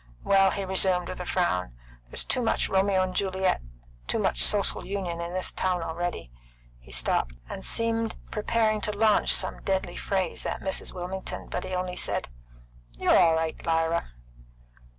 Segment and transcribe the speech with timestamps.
[0.23, 1.75] Well," he resumed, with a frown,
[2.09, 3.61] "there's too much Romeo and Juliet,
[4.07, 6.31] too much Social Union, in this town already."
[6.79, 10.91] He stopped, and seemed preparing to launch some deadly phrase at Mrs.
[10.91, 12.29] Wilmington, but he only said,
[12.97, 14.09] "You're all right, Lyra."